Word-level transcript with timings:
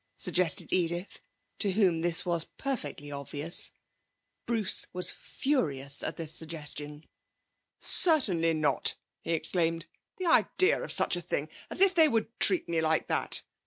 suggested 0.17 0.73
Edith, 0.73 1.21
to 1.59 1.73
whom 1.73 2.01
this 2.01 2.25
was 2.25 2.43
perfectly 2.45 3.11
obvious. 3.11 3.71
Bruce 4.47 4.87
was 4.93 5.11
furious 5.11 6.01
at 6.01 6.17
this 6.17 6.33
suggestion. 6.33 7.07
'Certainly 7.77 8.55
not!' 8.55 8.95
he 9.21 9.33
exclaimed. 9.33 9.85
'The 10.17 10.25
idea 10.25 10.81
of 10.81 10.91
such 10.91 11.15
a 11.15 11.21
thing. 11.21 11.49
As 11.69 11.81
if 11.81 11.93
they 11.93 12.07
would 12.09 12.39
treat 12.39 12.67
me 12.67 12.81
like 12.81 13.09
that! 13.09 13.43